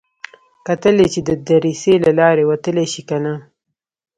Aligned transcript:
کتل 0.67 0.95
يې 1.01 1.07
چې 1.13 1.19
د 1.29 1.29
دريڅې 1.47 1.93
له 2.05 2.11
لارې 2.19 2.43
وتلی 2.51 2.85
شي 2.93 3.01
که 3.09 3.17
نه. 3.23 3.33